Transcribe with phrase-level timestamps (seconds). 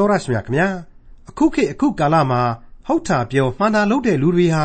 [0.00, 0.68] တော်ရရှိမြခင်ဗျာ
[1.28, 2.42] အခုခေတ်အခုကာလမှာ
[2.86, 4.64] ဟုတ်တာပြောမှန်တာလုပ်တဲ့လူတွေဟာ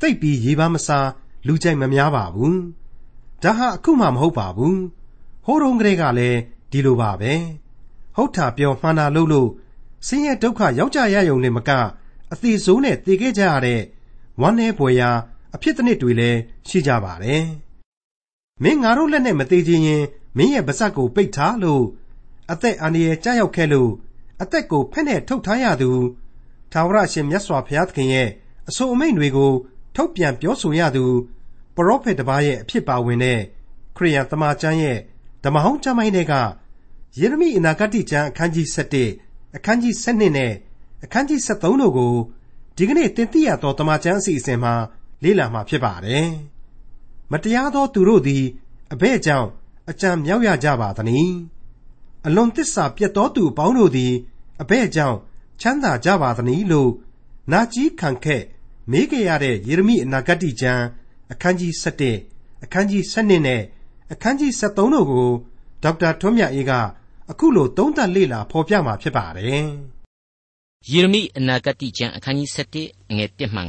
[0.00, 1.08] တိတ်ပြီးရေးပါမစား
[1.46, 2.58] လူကြိုက်မများပါဘူး
[3.42, 4.78] ဒါဟာအခုမှမဟုတ်ပါဘူး
[5.44, 6.38] ဟိုးတုန်းကလေးကလည်း
[6.70, 7.32] ဒီလိုပါပဲ
[8.16, 9.48] ဟုတ်တာပြောမှန်တာလုပ်လို့
[10.06, 11.70] ဆင်းရဲဒုက္ခရောက်ကြရယုံနဲ့မက
[12.32, 13.80] အသေးဆိုးနဲ့တည်ခဲ့ကြရတဲ့
[14.40, 15.10] ဝမ်းနည်းပွေရာ
[15.54, 17.44] အဖြစ်တစ်နှစ်တွေလည်းရှိကြပါတယ်
[18.62, 20.04] မင်းငါတို့လက်နဲ့မသေးခြင်းရင်
[20.36, 21.84] မင်းရဲ့ပါဇက်ကိုပိတ်ထားလို့
[22.52, 23.90] အသက်အန္တရာယ်ကြောက်ခဲ့လို့
[24.42, 25.90] အသက်ကိုဖက်နဲ့ထုတ်ထားရသူ
[26.72, 28.28] ထာဝရရှင်မြတ်စွာဘုရားသခင်ရဲ့
[28.68, 29.52] အဆိုအမိန့်တွေကို
[29.96, 31.04] ထုတ်ပြန်ပြောဆိုရသူ
[31.76, 33.40] ပရောဖက်တစ်ပါးရဲ့အဖြစ်ပါဝင်တဲ့
[33.96, 34.98] ခရိယန်သမာကျမ်းရဲ့
[35.44, 36.34] ဓမ္မဟောင်းကျမ်းပိုင်းတွေက
[37.18, 38.66] ယေရမိအနာဂတ်ကျမ်းအခန်းကြီး
[39.10, 40.52] 7အခန်းကြီး7နဲ့
[41.04, 42.14] အခန်းကြီး73တို့ကို
[42.76, 44.74] ဒီကနေ့တင်ပြရသောဓမ္မကျမ်းအစီအစဉ်မှာ
[45.22, 46.28] လေ့လာမှာဖြစ်ပါတယ်။
[47.32, 48.44] မတရားသောသူတို့သည်
[48.92, 49.48] အဘဲ့ကြောင့်
[49.90, 51.32] အကြံမြောက်ရကြပါသနည်း။
[52.26, 54.12] အလွန်တစ္ဆာပြတ်သောသူအပေါင်းတို့သည်
[54.62, 55.18] အဘဲ့ကြောင့်
[55.60, 56.90] ချမ်းသာကြပါသနည်းလို့
[57.52, 58.42] နာကြီးခံခက်
[58.90, 60.84] မေးကြရတဲ့ယေရမိအနာဂတ်ကျမ်း
[61.32, 61.72] အခန်းကြီး
[62.18, 63.62] 7အခန်းကြီး7နဲ့
[64.12, 65.30] အခန်းကြီး73တို့ကို
[65.82, 66.72] ဒေါက်တာထွန်းမြတ်အေးက
[67.30, 69.66] အခုလိုသုံးသပ်လေ့လာဖော်ပြมาဖြစ်ပါတယ်။
[70.90, 73.62] ယေရမိအနာဂတ်ကျမ်းအခန်းကြီး7အငယ်1မှ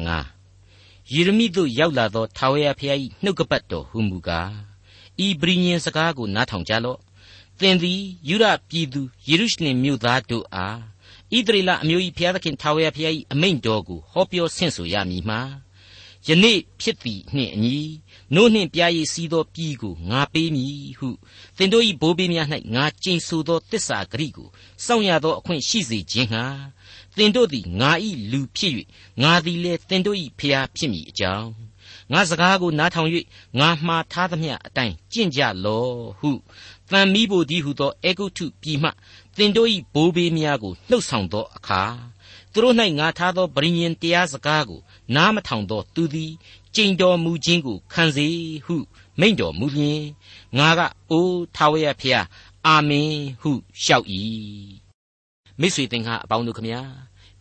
[0.54, 4.52] 9ယေရမိတို့ရောက်လာသောထာဝရဘုရား၏နှုတ်ကပတ်တော်ဟူမူကား
[5.26, 7.00] ဤပရိညင်စကားကိုနားထောင်ကြလော့
[7.60, 10.80] သင်သည်ယူရပြည်သူယေရုရှလင်မြို့သားတို့အား
[11.36, 15.42] ဣသရေလအမျိုး၏ဘုရားသခင်ထာဝရဘုရား၏အမိန့်တော်ကိုဟောပြောဆင့်ဆိုရမည်မှာ
[16.28, 17.80] ယနေ့ဖြစ်သည်နှင့်အညီ
[18.36, 21.10] နို့နှင့်ပြားရည်စီးသောပြည်ကိုငါပေးမည်ဟု
[21.58, 24.48] သင်တို့၏ဘိုးဘေးများ၌ငါကျိန်ဆိုသောတစ္ဆာဂရိကို
[24.86, 26.46] စောင့်ရသောအခွင့်ရှိစေခြင်းဟာ
[27.18, 27.92] သင်တို့သည်ငါ၏
[28.32, 28.74] လူဖြစ်၍
[29.22, 31.50] ငါသည်လည်းသင်တို့၏ဖျားဖြစ်မည်အကြောင်း
[32.14, 33.10] ငါစကားကိုနားထောင်၍
[33.60, 36.32] ငါမှားထားသမျှအတိုင်းကျင့်ကြလော့ဟု
[36.92, 38.90] တန်မီးဖို့ဒီဟုသောအေဂုတ်ထုပြည်မှ
[39.38, 41.84] သင်တို့၏ဘိုးဘေးများကိုလှုပ်ဆောင်သောအခါ
[42.52, 44.80] သူတို့၌ငါထားသောဗြိဉ္ဉ်တရားစကားကို
[45.16, 46.32] နားမထောင်သောသူသည်
[46.76, 48.28] ကြိမ်တော်မူခြင်းကိုခံစေ
[48.66, 48.76] ဟု
[49.20, 50.04] မိန့်တော်မူလျင်
[50.58, 50.82] ငါက
[51.12, 52.26] အိုးထာဝရဖျား
[52.66, 53.52] အာမင်ဟု
[53.82, 54.06] လျှောက်၏
[55.60, 56.82] မိတ်ဆွေသင်္ဃအပေါင်းတို့ခမညာ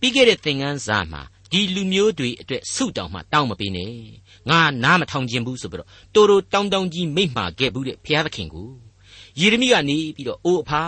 [0.00, 1.22] ပြီးခဲ့တဲ့သင်ခန်းစာမှာ
[1.53, 3.94] ဒီလူမျိုးတွေအတွက်ဆုတောင်းမှတောင်းမပေးနဲ့
[4.50, 8.71] ငါနားမထောင်ခြင်းဘူးဆိုပြီးတော့တိုးတိုးတောင်းတောင်းကြီးမိန့်မှာခဲ့ဘူးတဲ့ဘုရားသခင်ကို
[9.41, 10.82] ယေရမိကနေပြီးတော့အိုးအဖာ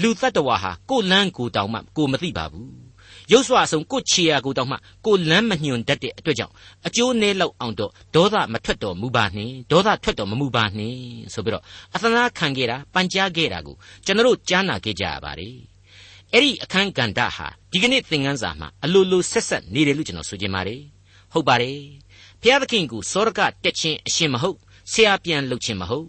[0.00, 2.90] လူတ attva ဟာကိုလန်းကိုတောင်မှကိုမသိပါဘူး
[3.32, 4.76] ရုပ်စွာဆုံးကိုချေရကိုတောင်မှ
[5.06, 6.52] ကိုလန်းမညွန်တတ်တဲ့အတွက်ကြောင့်
[6.86, 11.00] အကျိုးနည်းလောက်အောင်တော့ဒေါသမထွက်တော်မူပါနှင့်ဒေါသထွက်တော်မမူပါနှင့်
[11.32, 11.64] ဆိုပြီးတော့
[11.94, 15.56] အသနာခံခဲ့တာပန်ကြားခဲ့တာကိုကျွန်တော်တို့ကြားနာခဲ့ကြရပါတယ်
[16.32, 20.80] အဲ့ဒီအခန်းကဏ္ဍဟာဒီကနေ့သင်ခန်းစာမှာအလိုလိုဆက်ဆက်နေတယ်လို့ကျွန်တော်ဆိုချင်ပါတယ်
[21.32, 21.78] ဟုတ်ပါတယ်
[22.40, 24.58] ဘုရားသခင်ကိုစောရကတက်ခြင်းအရှင်မဟုတ်
[24.92, 26.06] ဆရာပြန်လုပ်ခြင်းမဟုတ်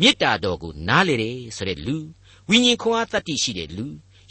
[0.00, 1.96] မေတ္တာတော်ကိုနားလေတယ်ဆိုတဲ့လူ
[2.48, 3.86] ဝိညာဉ်ခွန်အားတတ္တိရှိတဲ့လူ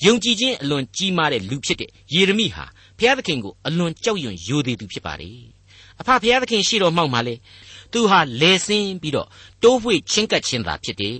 [0.05, 2.65] ယုံကြည်ခြင်းအလွန်ကြီးမားတဲ့လူဖြစ်တဲ့ယေရမိဟာ
[2.97, 5.39] ဘုရားသခင်ကိုအလွန်ကြောက်ရွံ့ယိုသေးသူဖြစ်ပါတယ်
[5.99, 7.35] အဖဘုရားသခင်ရှိတော်မှောက်မှာလေ
[7.93, 9.27] သူဟာလဲဆင်းပြီးတော့
[9.63, 11.17] တိုးဖွေချင်းကပ်ခြင်းသာဖြစ်တယ်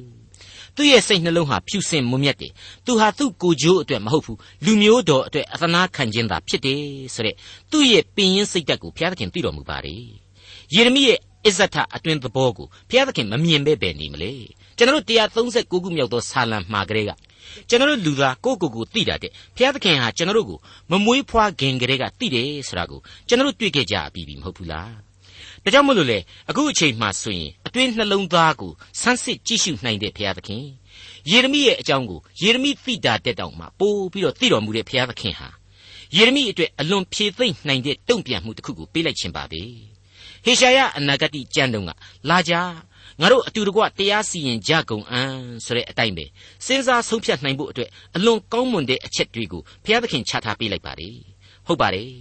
[0.75, 2.51] သူ့ရဲ့စိတ်နှလုံးဟာဖြူစင်မွမြတ်တယ်
[2.85, 6.81] သူဟာသူ့ကိုကြိုးအတွက်မဟုတ်ဘူးလူမျိုးတော်အတွက်အသနာခံခြင်းသာဖြစ်တယ်
[7.15, 7.35] ဆိုတဲ့
[7.71, 10.03] သူ့ရဲ့ပင်ရင်းစိတ်ဓာတ်ကိုဘုရားသခင်သိတော်မူပါတယ်
[10.73, 14.31] ယေရမိရဲ့ အစ္ဆထအတွင်သဘောကိုဘုရားသခင်မမြင်ပဲပဲနေမလဲ
[14.77, 17.11] ကျွန်တော်တို့139ခုမြောက်သောဆာလံမှာကလေးက
[17.69, 20.59] ကျွန်တော်တို့လူသားကိုယ့်ကိုယ်ကိုသိတာတဲ့ဘုရားသခင်ဟာကျွန်တော်တို့ကို
[20.91, 24.91] မမွေးဖွားခင်ကလေးကသိတယ်ဆိုတာကိုကျွန်တော်တို့တွေ့ခဲ့ကြပြီးပြီမဟုတ်ဘူးလား
[25.63, 28.71] ဒါကြောင့်မလို့လေအခုအချိန်မှဆိုရင်အတွင်းနှလုံးသားကို
[29.01, 30.63] ဆန်းစစ်ကြည့်ရှုနိုင်တဲ့ဘုရားသခင်
[31.31, 35.49] ယေရမိရဲ့အကြောင်းကိုယေရမိသိတာတက်တောင်မှပို့ပြီးတော့သိတော်မူတဲ့ဘုရားသခင်ဟာ
[36.15, 39.61] ယေရမိအတွက်အလွန်ဖြေသိမ့်နိုင်တဲ့တုံ့ပြန်မှုတစ်ခုကိုပေးလိုက်ခြင်းပါပဲ
[40.45, 41.91] ဟေရှာယအနာဂတိကျမ်းတုံးက
[42.29, 42.53] လာကြ
[43.21, 45.33] ငါတို့အတူတကွတရားစီရင်ကြကုန်အံ့
[45.65, 46.25] ဆိုတဲ့အတိုင်းပဲ
[46.65, 51.17] စဉ်းစားဆုံးဖြတ်နိုင်ဖို့အတွက်အလွန်ကောင်းမွန်တဲ့အချက်တွေကိုဘုရားသခင်ချထားပေးလိုက်ပါတယ်
[51.67, 52.11] ဟုတ်ပါတယ်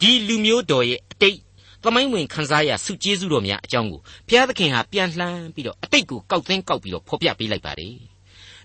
[0.00, 1.38] ဒီလူမျိုးတော်ရဲ့အတိတ်
[1.82, 7.94] သမိုင်းဝင်ခန်းစားရစုကျေးဇူးတော်များအကြောင်းကိုဘုရားသခင်ဟာပြန်လှမ်းပြီးတော့အတိတ်ကိုကောက်သိမ်းကောက်ပြီးတော့ဖော်ပြပေးလိုက်ပါတယ်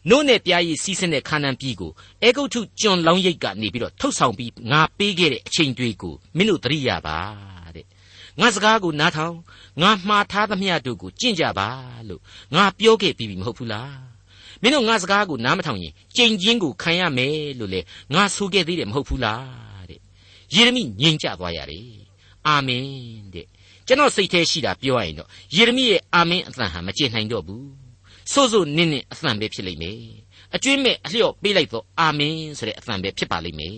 [0.10, 1.92] နို့နဲ့ပြားရည်စီးစင်းတဲ့ခါနန်ပြည်ကို
[2.24, 7.53] အေဂုတ်ထုကျွန်လောင်းရိပ်ကနေပြီးတော့ထုတ်ဆောင်ပြီးငါပေးခဲ့တဲ့အချိန်တွေကိုမင်းတို့သတိရပါ
[8.42, 9.36] ငါစကားကိုနားထောင်
[9.82, 11.70] ငါမှားထားသမျှတို့ကိုကျင့်ကြပါ
[12.10, 12.22] လို့
[12.56, 13.98] ငါပြောခဲ့ပြီးပြီမဟုတ်ဘူးလား
[14.62, 17.80] မင်းတို့ငါစကားကိုနားမထောင်ရင်ကြိမ်ချင်းကိုခံရမယ်လို့လေ
[18.14, 20.00] ငါဆိုခဲ့သေးတယ်မဟုတ်ဘူးလားတဲ့
[20.54, 21.88] ယေရမိငြိမ်ကြသွားရတယ်
[22.48, 22.88] အာမင်
[23.34, 23.48] တဲ့
[23.88, 27.68] ကျွန်တော်စိတ်ထဲရှိတာပြောရရင်တော့ယေရမိရဲ့အာမင်အသံဟာမကျေနိုင်တော့ဘူး
[28.32, 30.00] ဆို့ဆို့နင်းနင်းအသံပဲဖြစ်လိမ့်မယ်
[30.56, 33.78] အကျွင်းမဲ့အလျော့ပေးလိုက်တော့အာမင်ဆိုတဲ့အသံပဲဖြစ်ပါလိမ့်မယ်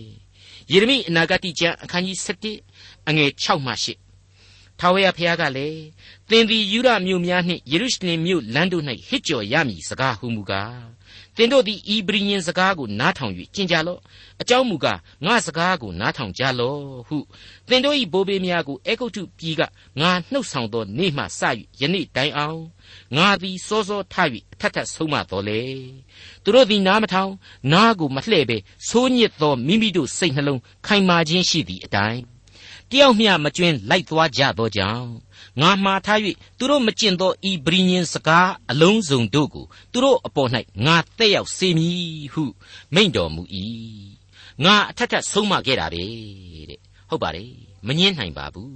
[0.72, 2.16] ယေရမိအနာဂတ်ကျမ်းအခန်းကြီး
[2.62, 4.05] 7အငယ်6မှ8
[4.80, 5.82] ထာဝရဘုရားကလည်း
[6.30, 10.96] သင်သည်ယူရမြို့များနှင့်ယေရုရှလင်မြို့လမ်းတို့၌ဟစ်ကြော်ရမည်စကားဟုမူကား
[11.36, 14.00] သင်တို့သည်ဤပရိညင်စကားကိုနားထောင်၍ကျင့်ကြလော့
[14.40, 17.18] အကြောင်းမူကားငါစကားကိုနားထောင်ကြလော့ဟု
[17.68, 19.62] သင်တို့၏ဘိုးဘေးများကိုအေဂုတ်တုပြည်က
[20.00, 21.40] ငါနှုတ်ဆောင်သောနေ့မှစ၍
[21.80, 22.62] ယနေ့တိုင်အောင်
[23.16, 24.14] ငါသည်စောစောထ၍
[24.52, 25.62] အထက်ထက်ဆုံးမတော်လေ
[26.42, 27.32] သူတို့သည်နားမထောင်
[27.72, 28.56] နားကိုမလှဲ့ပဲ
[28.88, 32.35] ဆိုးညစ်သောမိမိတို့စိတ်နှလုံးခိုင်မာခြင်းရှိသည့်အတိုင်း
[32.90, 35.08] တယောက်မျှမကျွင်းလိုက်သွားကြသောကြောင့်
[35.60, 36.18] ငါမှားထား၍
[36.58, 40.50] သူတို့မကျင့်သောဤပရိညင်စကားအလုံးစုံတို့ကိုသူတို့အပေါ်၌
[40.86, 42.44] ငါတက်ရောက်စေမည်ဟု
[42.94, 43.42] မိန့်တော်မူ၏
[44.64, 46.04] ငါအထက်ထက်ဆုံးမခဲ့တာပဲ
[46.70, 46.80] တဲ့
[47.10, 47.52] ဟုတ်ပါတယ်
[47.86, 48.74] မငင်းနိုင်ပါဘူး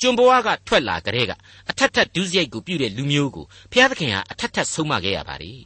[0.00, 1.32] ကျွန်ဘဝကထွက်လာကြတဲ့က
[1.70, 5.62] အထက်ထက်ဒုစရိုက်ကိုပြုတဲ့လူမျိုးကိုဘုရားသခင်ဟာအထက်ထက်ဆုံးမခဲ့ရပါတယ်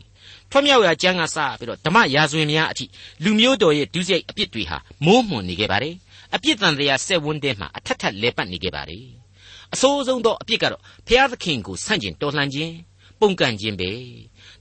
[0.50, 2.84] ထွမြောက်ရာကျမ်းကစပြီးတော့ဓမ္မရာဇဝင်များအထိ
[3.24, 5.94] လူမျိုးတော်ရဲ့ဒုစရိုက်အပြစ်တွေဟာမိုးမွန်နေခဲ့ပါတယ်
[6.36, 9.06] အပြစ်တန်တရားဆက်ဝန်းတဲ့မှာအထက်ထက်လဲပတ်နေခဲ့ပါတယ်
[9.74, 12.74] အဆိုးဆုံးသောအပြစ်ကတော့ဖျားသခင်ကိုဆန့်ကျင်တော်လှန်ခြင်း
[13.20, 13.90] ပုန်ကန်ခြင်းပဲ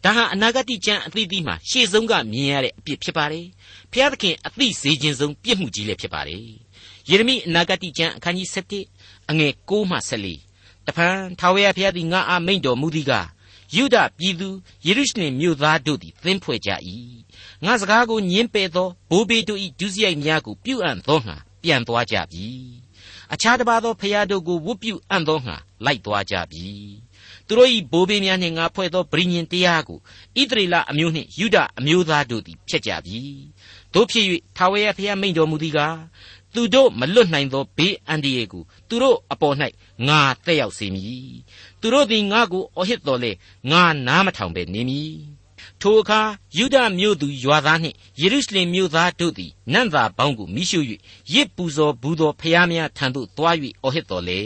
[0.03, 3.47] ဒါဟာအနာဂတ်ကျမ်းအသီးသီးမှာရှေ့ဆုံးကမြင်ရတဲ့အပြစ်ဖြစ်ပါတယ်
[3.91, 6.45] ဖျားသခင်အသိစေခြင်းဆုံးပြစ်မှုကြီးလည်းဖြစ်ပါတယ်
[7.09, 8.49] ယေရမိအနာဂတ်ကျမ်းအခန်းကြီး
[8.89, 9.97] 7အငယ်6မှ
[10.41, 13.27] 14တဖန်ထာဝရဘုရားသည်ငါအားမိန့်တော်မူသည်ကား
[13.75, 14.49] ယုဒပြည်သူ
[14.85, 16.69] ယေရုရှလင်မြို့သားတို့သည်သင်ဖွဲ့ကြ၏
[17.65, 22.47] ငါစကားကိုညင်းပယ်သောဘိုးဘေးတို့၏ဒုစရိုက်များကိုပြုအပ်သောငါ ပြန်သွားကြပြီ
[23.33, 26.65] အခြားတစ်ပါးသောဖျားတို့ကိုဝတ်ပြုအံ့သောငါလိုက်သွားကြပြီ
[27.47, 29.99] သူတို့၏ဘိုးဘေးများနှင့်ငါဖွဲ့သောဗြိညင်တရားကို
[30.39, 33.21] ဣသရေလအမျိုးနှင့်ယူဒအမျိုးသားတို့သည်ဖျက်ကြပြီ
[33.93, 34.25] တို့ဖြစ်၍
[34.57, 35.97] ထာဝရဘုရားမိန့်တော်မူသည်ကား
[36.53, 39.55] သူတို့မလွတ်နိုင်သောဘေးအန္တရာယ်ကိုသူတို့အပေါ်၌
[40.07, 41.33] ငါတက်ရောက်စေမည်
[41.81, 43.31] သူတို့သည်ငါကိုအဟစ်တော်လေ
[43.71, 45.15] ငါနားမထောင်ပဲနေမည်
[45.81, 46.21] ထိုအခါ
[46.57, 50.79] ယူဒမြို့သူရွာသားနှင့်ယေရုရှလင်မြို့သားတို့သည်နန့်သာပေါင်းကိုမိရှု၍
[51.33, 54.41] ရစ်ပူဇော်ဘူးသောဖျားများထံသို့သွား၍အော်ဟစ်တော်လေ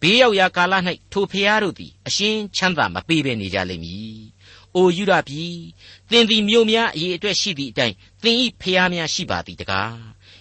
[0.00, 0.74] ဘေးရောက်ရာကာလ၌
[1.12, 4.18] ထိုဖျားတို့သည်အရှင်းချမ်းသာမပေးဘဲနေကြလိမ့်မည်။
[4.76, 5.58] အိုယူဒပြည်
[6.10, 9.96] သင်သည်မြို့များအရေးအတွက်ရှိသည့်အတိုင်းသင်၏ဖျားများရှိပါသည်တကား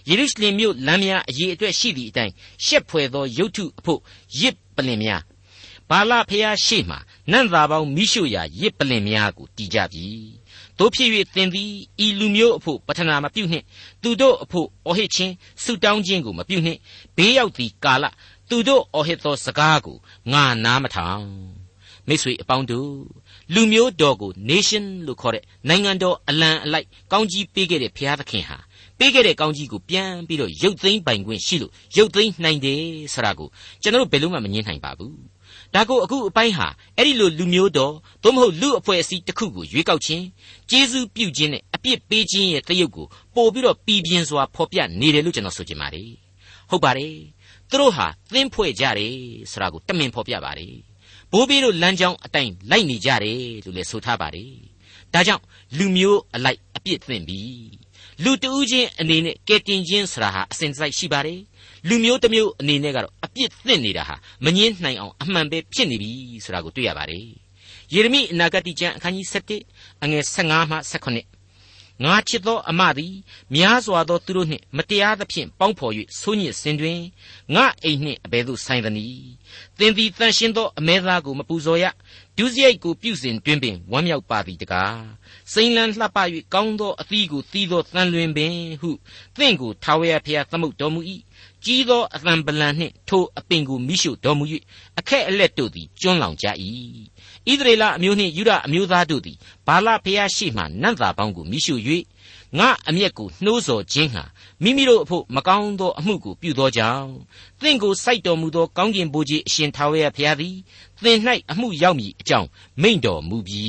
[0.09, 2.33] ယေရုရှလင်မြို့လမ်းများအရေးအတွက်ရှိသည့်အတိုင်း
[2.65, 3.99] ရှက်ဖွယ်သောရုတ်ထုအဖို့
[4.39, 5.21] ရစ်ပလင်များ
[5.89, 6.97] ဘာလဖျားရှိမှ
[7.31, 10.07] နန့်သာပေါင်းမိရှုရာရစ်ပလင်များကိုတီးကြပြီ
[10.77, 11.71] တို့ဖြစ်၍သင်သည်
[12.05, 13.65] ဤလူမျိုးအဖို့ပထနာမပြုနှင့်
[14.01, 15.33] သူတို့အဖို့အော်ဟစ်ခြင်း
[15.63, 16.79] ဆုတောင်းခြင်းကိုမပြုနှင့်
[17.15, 18.05] ဘေးရောက်သည့်ကာလ
[18.49, 19.97] သူတို့အော်ဟစ်သောစကားကို
[20.31, 21.27] ငါနားမထောင်
[22.07, 22.91] မိတ်ဆွေအပေါင်းတို့
[23.53, 28.57] လူမျိုးတော်ကို nation လို့ခေါ်တဲ့နိုင်ငံတော်အလံအလိုက်ကောင်းကြီးပေးခဲ့တဲ့ဘုရားသခင်ဟာ
[28.99, 32.81] ပေးခဲ့တဲ့ကောင်းကြီးကိုပြန်ပြီးတော့ရုပ်သိမ်းပိုင်ခွင့်ရှိလို့ရုပ်သိမ်းနိုင်တယ်
[33.13, 33.47] ဆိုတာကို
[33.81, 35.32] ကျွန်တော်ဘယ်လို့မှမငြင်းနိုင်ပါဘူး
[35.75, 36.67] ဒါကိုအခုအပိုင်းဟာ
[36.97, 37.93] အဲ့ဒီလိုလူမျိုးတော်
[38.23, 40.25] သို့မဟုတ်လူအဖွဲ့အစည်းတစ်ခုကိုရွေးကောက်ခြင်း
[40.69, 46.11] ကျေးဇူးပြုခြင်းနဲ့အပြစ်ပေးခြင်းရဲ့တရုပ်ကိုပို့ပြီးတော့ပြည်ပြင်းစွာဖော်ပြနေတယ်လို့ကျွန်တော်ဆိုချင်ပါတယ်
[46.69, 47.15] ဟုတ်ပါတယ်
[47.69, 49.15] သူတို့ဟာသင်းဖွဲ့ကြတယ်
[49.51, 50.75] ဆိုတာကိုတမင်ဖော်ပြပါတယ်
[51.31, 54.51] ဘိုးဘေးတို့လမ်းကြောင်းအတိုင်းလိုက်နေကြတယ်လို့လည်းဆိုထားပါတယ်
[55.13, 55.43] ဒါကြောင့်
[55.77, 57.41] လူမျိုးအလိုက်အပြစ်သင့်ပြီ
[58.23, 61.39] လူတဦးချင်းအနေနဲ့ကဲတင်ခြင်းဆိုတာဟာအစဉ်တစိုက်ရှိပါတယ်
[61.87, 64.15] လူမျိုးတစ်မျိုးအနေနဲ့ကတော့အပြစ်သင့်နေတာဟာ
[64.45, 66.11] မငင်းနိုင်အောင်အမှန်ပဲဖြစ်နေပြီ
[66.45, 67.25] ဆိုတာကိုတွေ့ရပါတယ်
[67.93, 69.27] ယေရမိအနာဂတ်ကျမ်းအခန်းကြီး
[69.65, 71.43] 7အငယ်15မှ18
[72.03, 73.13] ငါချစ်သောအမသည်
[73.55, 76.99] များစွာသောသူတို့နှင့်မတရားသဖြင့်ပေါင်းဖော်၍ဆိုးညစ်စင်တွင်
[77.55, 79.31] ငါအိမ်နှင့်အဘယ်သို့ဆိုင်သနည်း
[79.79, 81.85] သင်သည်တန်ရှင်းသောအမဲသားကိုမပူဇော်ရ
[82.37, 85.01] ဒုစရိုက်ကိုပြုစဉ်တွင်ပင်ဝမ်းမြောက်ပါသည်တကား
[85.53, 86.17] စိမ့်လန်းလှပ၍
[86.53, 88.91] ကောင်းသောအသီးကိုသီးသောတန်လွင်ပင်ဟု
[89.37, 91.01] သင်ကိုထာဝရဘုရားသမုတ်တော်မူ၏
[91.65, 94.45] ကြီးသောအသံပလံနှင့်ထိုအပင်ကိုမိရှုတော်မူ၍
[94.99, 96.45] အခက်အလက်တို့သည်ကျွန်းလောင်ကြ၏
[97.49, 101.75] ဣသရေလအမျိုးနှင့်ယူဒအမျိုးသားတို့သည်ဘာလဖျားရှိမှနတ်သားပေါင်းကိုမိရှု၍
[102.59, 104.23] ငါအမျက်ကိုနှိုးဆော်ခြင်းဟာ
[104.63, 107.09] မိမိတို့အဖို့မကောင်းသောအမှုကိုပြုသောကြောင့်
[107.61, 110.55] သင်ကိုစိုက်တော်မူသောကောင်းကင်ဘုရားအရှင်ထာဝရဘုရားသည်
[111.03, 111.17] သင်၌
[111.51, 112.47] အမှုရောက်မည်အကြောင်း
[112.81, 113.65] မိန့်တော်မူပြီ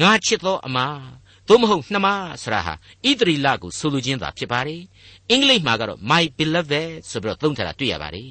[0.00, 2.06] ငါချစ်သောအမားသို့မဟုတ်နှမ
[2.42, 2.74] ဆရာဟာ
[3.06, 4.82] ဣသရီလကိုဆိုလိုခြင်းသာဖြစ်ပါတယ်
[5.30, 6.74] အင်္ဂလိပ်မှာကတော့ my beloved
[7.10, 8.30] ဆိုပြီးတော့သုံးထားတာတွေ့ရပါတယ်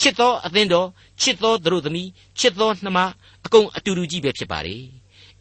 [0.00, 0.88] ချစ်သောအသင်းတော်
[1.20, 2.98] ချစ်သောသူတို့သမီးချစ်သောနှမ
[3.44, 4.82] အကုန်အတူတူကြီးပဲဖြစ်ပါတယ်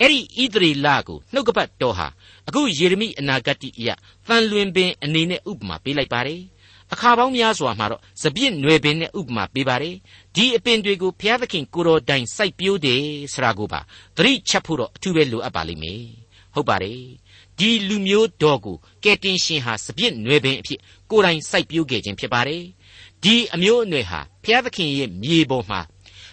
[0.01, 2.08] အဲ့ဒီဣသရေလကိုနှုတ်ကပတ်တော်ဟာ
[2.48, 3.89] အခုယေရမိအနာဂတ်အရ
[4.27, 6.42] သံလွင်ပင်အနေနဲ့ဥပမာပေးလိုက်ပါတယ်
[6.94, 9.96] အခါပေါင်းများစွာမှာတော့စပြစ်နွယ်ပင်နဲ့ဥပမာပေးပါတယ်
[10.36, 13.80] ဒီအပင်တွေကိုဘုရားသခင်ကိုတော်တိုင်စိုက်ပျိုးတယ်ဆိုတာကိုပါ
[14.18, 16.04] သတိချက်ဖို့တော့အထူးပဲလိုအပ်ပါလိမ့်မယ်
[16.54, 17.01] ဟုတ်ပါတယ်
[17.59, 20.79] ဒီလူမျိုးတော်ကိုကယ်တင်ရှင်ဟာစပြစ်နွယ်ပင်အဖြစ်
[21.12, 22.63] ကိုယ်တိုင်စိုက်ပျိုးခဲ့ခြင်းဖြစ်ပါတယ်
[23.24, 25.79] ဒီအမျိုးအနွယ်ဟာဘုရားသခင်ရဲ့မြေပေါ်မှာ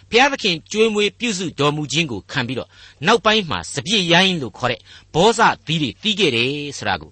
[0.09, 2.69] ဘုရားသခင်ကြွေးမွေးပြုစုတော်မူခြင်းကိုခံပြီးတော့
[3.07, 4.79] နောက်ပိုင်းမှာစပြည့်ရိုင်းလို့ခေါ်တဲ့
[5.13, 7.11] ဘောဇသီးတွေတီးခဲ့တယ်ဆိုတာကို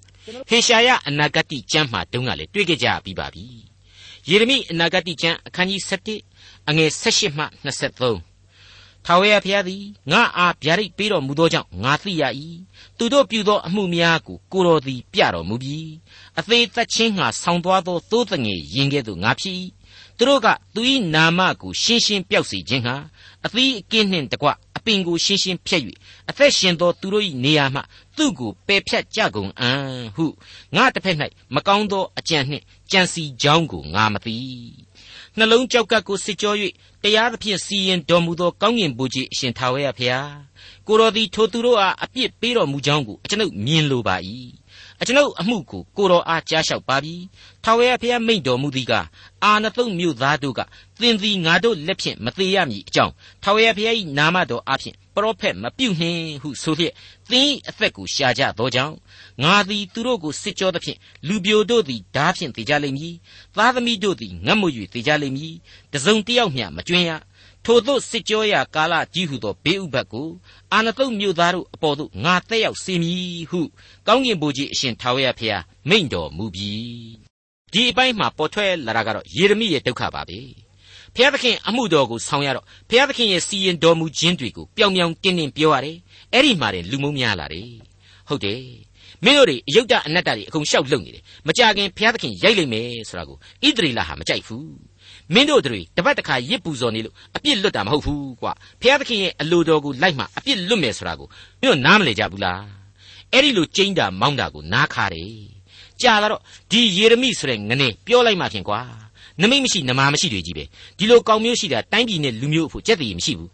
[0.50, 3.46] ဟေရှာယအနာဂတိကျမ်းမှာတုန်းကလည်းတွေ့ခဲ့ကြပြီးပါပြီ
[4.30, 5.82] ယေရမိအနာဂတိကျမ်းအခန်းကြီး
[6.26, 8.31] 7အငယ်18မှ23
[9.06, 12.24] ထာဝရဘုရားသည်ငါအားဗျာဒိတ်ပေးတော်မူသောကြောင့်ငါသိရ၏
[12.98, 15.80] သူတို့ပြုသောအမှုများကိုကိုတော်သည်ပြတော်မူပြီ
[16.40, 19.56] အသေးသက်ချင်းငါဆောင်းသွားသောသိုးတငယ်ရင်ကဲ့သို့ငါဖြစ်၏
[20.18, 20.82] သူတို့ကသူ၏
[21.16, 22.96] နာမကိုရှင်းရှင်းပြောက်စေခြင်းဟာ
[23.46, 25.84] အသီးအကင်းနှင့်တကွအပင်ကိုရှင်းရှင်းဖြတ်၍
[26.30, 27.82] အသက်ရှင်သောသူတို့၏နေရာမှ
[28.18, 30.26] သူ့ကိုပယ်ဖြတ်ကြကုန်အံ့ဟု
[30.76, 31.18] ငါတစ်ဖက်၌
[31.56, 34.38] မကောင်းသောအကြံနှင့်ကြံစီကြောင်းကိုငါမသိ
[35.38, 36.54] နှလုံးကြောက်ကပ်ကိုစစ်ကြော၍
[37.04, 40.34] တရားသဖြင့်စီရင်တော်မူသောကောင်းကင်ဘုရားအရှင်ထာဝရဘုရား
[40.88, 44.16] ကိုတော်သည်ထိုသူတို့အားအပြစ်ပေးတော်မူကြောင်းကိုအကျွန်ုပ်မြင်လိုပါ၏
[45.02, 47.16] အကျွန်ုပ်အမှုကိုကိုတော်အားကြားလျှောက်ပါပြီ
[47.64, 48.94] ထာဝရဘုရားမိန့်တော်မူသည်က
[49.44, 50.60] အာနသုတ်မြို့သားတို့က
[51.02, 56.94] သင်သည်ငါတို့လက်ဖြင့်မသေးရမည်အကြောင်းထာဝရဘုရား၏နာမတော်အားဖြင့်ပရောဖက်မပြုနှင့်ဟုဆိုလျက်
[57.30, 58.96] သင်၏အသက်ကိုရှာကြသောကြောင့်
[59.44, 63.16] ငါသည်သူတို့ကိုစစ်ကြောသဖြင့်လူပြိုတို့သည်ဓာဖြင့်သေကြလိမ့်မည်
[63.58, 65.54] သားသမီးတို့သည်ငတ်မွ၍သေကြလိမ့်မည်
[65.94, 67.12] တစုံတစ်ယောက်မျှမကျွင်းရ
[67.66, 70.30] ထို့သောစစ်ကြောရာကာလကြီးဟုသောဘေးဥပတ်ကို
[70.74, 73.62] အာနသုတ်မြို့သားတို့အပေါ်သို့ငါတက်ရောက်စေမည်ဟု
[74.08, 76.72] ကောင်းကင်ဘုရားအရှင်ထာဝရဘုရားမိန့်တော်မူပြီ
[77.74, 80.40] ဒီအပိုင်းမှာပေါ်ထွက်လာတာကတော့ယေရမိရဲ့ဒုက္ခပါပဲ
[81.16, 85.98] ဘုရားသခင်အမှုတော်ကိုဆောင်ရတော့ဘုရားသခင်ရဲ့စီရင်တော်မူခြင်းတွေကိုပြောင်ပြောင်တင်းတင်းပြောရတယ်
[86.34, 87.70] အဲ့ဒီမှာတင်လူမုံများလာတယ်
[88.28, 88.62] ဟုတ်တယ်
[89.26, 94.70] မင်းတို့တွေအယုတ်တအနတ္တတွေအကုန်ရှောက်လုံနေတယ်မကြခင်ဘုရားသခင်ရိုက်လိုက်မယ်ဆိုတာကိုဣသရေလဟာမကြိုက်ဘူး
[95.34, 101.28] မင်းတို့တွေတပတ်တစ်ခါရစ်ပူဇော်နေလို့အပြစ်လွတ်တာမဟုတ်ဘူးကွာဘုရားသခင်ရဲ့အလိုတော်ကိုလိုက်မှအပြစ်လွတ်မယ်ဆိုတာကို
[101.62, 102.62] မင်းတို့နားမလည်ကြဘူးလား
[103.34, 105.34] အဲ့ဒီလိုကျိန်းတာမောင်းတာကိုနားခါတယ်
[106.02, 108.80] ကြာလာတော့ဒီယေရမိဆိုတဲ့ငနေပြောလိုက်မှဖြင့်ကွာ
[109.42, 110.64] နမိတ်မရှိနမာမရှိတွေကြီးပဲ
[110.98, 113.52] ဒီလိုကောင်မျိုးရှိတာတိုင်းပြည်နဲ့လူမျိုးအဖို့ကြက်တည်မရှိဘူး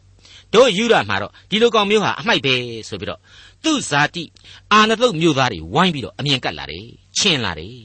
[0.53, 2.53] တို့ယူရမှာတော့ဒီလိုကောင်မျိုးဟာအမိုက်ပဲ
[2.89, 3.19] ဆိုပြီးတော့
[3.63, 4.23] သူ့ဇာတိ
[4.71, 6.87] အာနသုတ်မျိုးသားတွေဝိုင်းပြီးတော့အမြင်ကတ်လာတယ်
[7.17, 7.79] ချင်းလာတယ်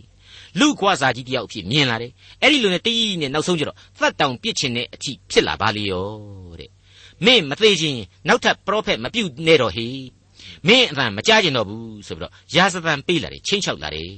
[0.58, 6.06] လူကွာစာကြီးတယောက်အဖြစ်မြင်လာတယ်အဲ့ဒီလိုနဲ့တည်နဲ့နောက်ဆုံးကျတော့သတ်တောင်ပြစ်ချင်တဲ့အထိဖြစ်လာပါလေရော
[6.60, 6.70] တဲ့
[7.24, 7.96] မင်းမသေးချင်း
[8.28, 9.88] နောက်ထပ်ပရောဖက်မပြုတ်နဲ့တော့ဟေ
[10.66, 14.10] မင်းအတန်မကြားကျင်တော့ဘူးဆိုပြီးတော့ရာဇသံပေးလာတယ်ချင်းချောက်လာတယ်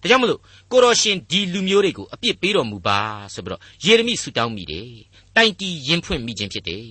[0.00, 2.98] ဒါကြောင့်မလို့ကိုတော်ရှင်ဒီလူမျိုးတွေကိုအပြစ်ပေးတော်မူပါ
[3.34, 4.90] ဆိုပြီးတော့ယေရမိဆူတောင်းမိတယ်
[5.36, 6.86] တိုင်တီရင်ဖွင့်မိခြင်းဖြစ်တယ်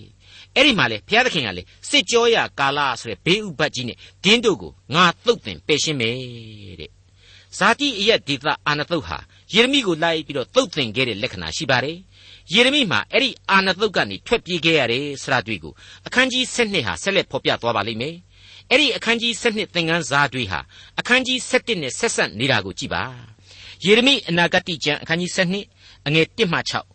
[0.55, 6.15] အဲ့ဒီမှာလေဘုရားသခင်ကလေစစ်ကြောရကာလဆိုတဲ့ဘေးဥပတ်ကြီးနဲ့ဒင်းတို့ကိုငါသုတ်သင်ပယ်ရှင်းမယ်
[6.79, 6.89] တဲ့
[7.58, 9.17] ဇာတိအရက်ဒေသအာနသုတ်ဟာ
[9.53, 11.98] ယေရမိကိုလိုက်ပြီးတော့သုတ်သင်ခဲ့တဲ့လက္ခဏာရှိပါတယ်
[12.53, 15.74] ယေရမိမှာအဲ့ဒီအာနသုတ်ကနေထွက်ပြေးခဲ့ရတယ်ဆိုတာတွေ့ကို
[16.08, 18.15] အခန်းကြီး7ဟာဆက်လက်ဖော်ပြသွားပါလိမ့်မယ်
[18.70, 20.60] အဲ့ဒီအခန်းကြီး7သင်ခန်းစာတွေဟာ
[21.00, 23.03] အခန်းကြီး7နဲ့ဆက်ဆက်နေတာကိုကြည့်ပါ
[23.86, 26.91] ယေရမိအနာဂတ်ကျမ်းအခန်းကြီး7အငယ်1မှ6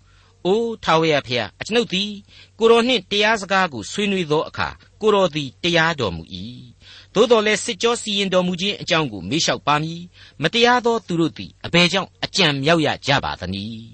[0.47, 2.11] အိုးထာဝရဖျားအကျွန်ုပ်သည်
[2.59, 4.69] ကိုတော်နှင့်တရားစကားကိုဆွေးနွေးသောအခါ
[5.01, 6.23] ကိုတော်သည်တရားတော်မူ၏
[7.15, 10.03] သို့တော်လည်းစစ်ကြောစီရင်တော်မူခြင်းအကြောင်းကိုမေးလျှောက်ပါမည်
[10.43, 13.87] မတရားသောသူတို့သည်အဘယ်ကြောင့်အကြံမြောက်ရကြပါသနည်း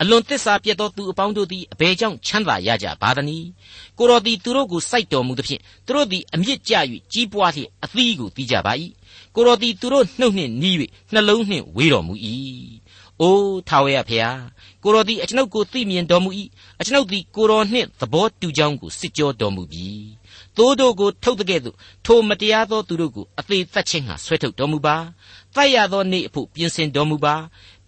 [0.00, 3.48] အလွန်သစ္စာပြတ်သောသူအပေါင်းတို့သည်အဘယ်ကြောင့်ချမ်းသာရကြပါသနည်း
[3.98, 6.74] ကိုတော်သည်သူတို့ကိုစိုက်တော်မူသဖြင့်သူတို့သည်အမြင့်ကြ၍
[7.12, 8.72] ကြီးပွားလျက်အသီးကိုတီးကြပါ၏
[9.34, 10.76] ကိုတော်သည်သူတို့နှုတ်နှင့်နီး၍
[11.12, 12.14] နှလုံးနှင့်ဝေးတော်မူ၏
[13.20, 14.38] အိုးထာဝရဖျား
[14.84, 16.30] ကိုတော်သည်အကျွန်ုပ်ကိုသိမြင်တော်မူ၏
[16.80, 19.88] အကျွန်ုပ်သည်ကိုတော်နှင့်သဘောတူကြောင်းကိုစစ်ကြောတော်မူပြီ
[20.56, 21.76] သိုးတို့ကိုထုတ်တဲ့ကဲ့သို့
[22.06, 24.96] ထိုမတရားသောသူတို့ကိုအသေးသက်ခြင်းဟာဆွဲထုတ်တော်မူပါ
[25.54, 27.34] တိုက်ရသောနေ့အဖို့ပြင်ဆင်တော်မူပါ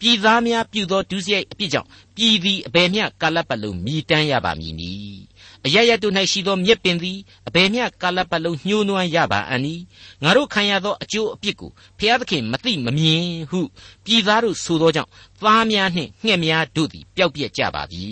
[0.00, 5.20] ပြည်သားများပြုသောဒုစရိုက်အပြစ်ကြောင့်ပြည်သည်အဘယ်မျှကာလပတ်လုံးမြည်တမ်းရပါမည်နည်း
[5.64, 9.74] အရရတို့၌ရှိသောမြက်ပင်သည်အဘယ်မျှကာလပတ်လုံးညှိုးနွမ်းရပါအံ့နီ
[10.22, 13.60] ငါတို့ခံရသောအကျိုးအပြစ်ကိုဖျားသခင်မသိမမြင်ဟု
[14.04, 15.10] ပြည်သားတို့ဆိုသောကြောင့်
[15.40, 18.06] သားများနှင့်ငှက်များတို့သည်ပျောက်ပြက်ကြပါပြီ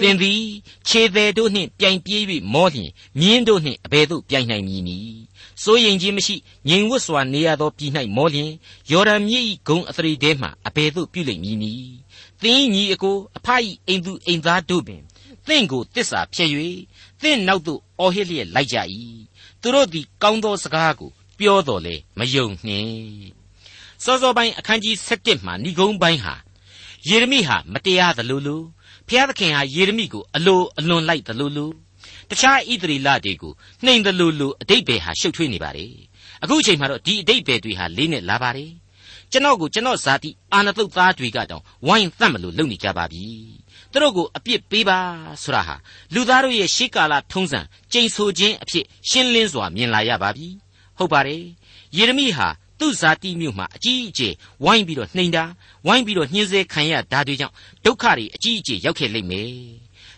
[0.00, 0.42] သင်သည်
[0.88, 2.22] ခြေသည်တို့နှင့်ပြိုင်ပြေး၍
[2.54, 2.90] မောလျင်
[3.20, 5.22] မြင်းတို့နှင့်အဘယ်သို့ပြိုင်နိုင်မည်နည်း
[5.62, 6.36] စိုးရင်ခြင်းမရှိ
[6.68, 8.50] ငြိမ်ဝတ်စွာနေရသောပြည်၌မောလျင်
[8.90, 11.92] ယော်ဒန်မြစ်၏ဂုံအသရေထဲမှအဘယ်သို့ပြုလိမ့်မည်နည်း
[12.42, 13.48] သင်ညီအကိုအဖ၏
[13.86, 15.02] အိမ်သူအိမ်သားတို့ပင်
[15.48, 16.46] သင်ကိုတစ္ဆာဖြဲ၍
[17.22, 18.76] သင်နောက်သို့အော်ဟစ်လျက်လိုက်ကြ၏
[19.60, 23.42] သူတို့သည်ကောင်းသောစကားကိုပြောတော်လေမယုံနှင့်
[24.04, 26.34] စောစောပိုင်းအခန်းကြီး7မှာဏိဂုံးပိုင်းဟာ
[27.08, 28.62] ယေရမိဟာမတရားသလိုလို
[29.08, 31.70] ဖျားသခင်ဟာယေရမိကိုအလိုအလွန်လိုက်သလိုလို
[32.30, 33.52] တခြားဣသရေလတွေကို
[33.84, 35.86] နှိမ်သလိုလိုအတိတ်ပဲဟာရှုပ်ထွေးနေပါလေ
[36.42, 38.72] အခုအချိန်မှာတော့ဒီအတိတ်ပဲတွေဟာလေးနဲ့လာပါတယ်
[39.32, 43.24] ကျွန်တော်ကိုကျွန်တော်ဇာတိအာနတုတ်သားတွေကတောင်ဝိုင်းသတ်မလို့လုပ်နေကြပါပြီ
[43.92, 44.98] သူတို့ကိုအပြစ်ပေးပါ
[45.42, 45.74] ဆိုတာဟာ
[46.14, 47.60] လူသားတို့ရဲ့ရှေးကာလထုံးစံ
[47.92, 50.48] ကြိမ်ဆိုခြင်းအဖြစ်ရှင်းလင်းစွာမြင်လာရပါပြီ
[50.98, 51.42] ဟုတ်ပါတယ်
[51.96, 54.34] ယေရမိဟာသူ့ဇာတိမြို့မှာအကြီးအကျယ်
[54.64, 55.44] ဝိုင်းပြီးတော့နှိမ်တာ
[55.86, 59.50] ဝိုင်းပြီးတော့ညှင်းဆဲခံရတာတွေကြောင့်ဒုက္ခတွေအကြီးအကျယ်ရောက်ခဲ့လိမ့်မယ်